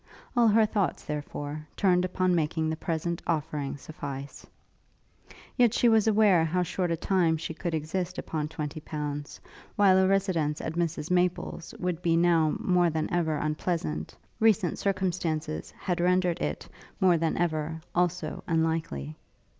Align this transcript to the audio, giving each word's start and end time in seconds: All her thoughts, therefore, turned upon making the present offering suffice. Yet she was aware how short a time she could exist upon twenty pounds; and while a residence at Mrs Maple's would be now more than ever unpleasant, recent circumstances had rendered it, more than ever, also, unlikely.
All 0.35 0.47
her 0.47 0.65
thoughts, 0.65 1.05
therefore, 1.05 1.63
turned 1.77 2.03
upon 2.05 2.33
making 2.33 2.71
the 2.71 2.75
present 2.75 3.21
offering 3.27 3.77
suffice. 3.77 4.47
Yet 5.55 5.75
she 5.75 5.87
was 5.87 6.07
aware 6.07 6.43
how 6.43 6.63
short 6.63 6.89
a 6.89 6.97
time 6.97 7.37
she 7.37 7.53
could 7.53 7.75
exist 7.75 8.17
upon 8.17 8.47
twenty 8.47 8.79
pounds; 8.79 9.37
and 9.43 9.49
while 9.75 9.99
a 9.99 10.07
residence 10.07 10.59
at 10.59 10.73
Mrs 10.73 11.11
Maple's 11.11 11.75
would 11.77 12.01
be 12.01 12.17
now 12.17 12.55
more 12.57 12.89
than 12.89 13.13
ever 13.13 13.35
unpleasant, 13.37 14.15
recent 14.39 14.79
circumstances 14.79 15.69
had 15.77 16.01
rendered 16.01 16.41
it, 16.41 16.67
more 16.99 17.19
than 17.19 17.37
ever, 17.37 17.79
also, 17.93 18.43
unlikely. 18.47 19.15